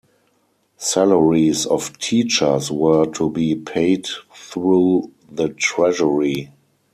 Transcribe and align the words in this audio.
Salaries 0.77 1.67
of 1.67 1.95
teachers 1.99 2.71
were 2.71 3.05
to 3.05 3.29
be 3.29 3.53
paid 3.53 4.07
through 4.33 5.11
the 5.31 5.49
treasury. 5.49 6.49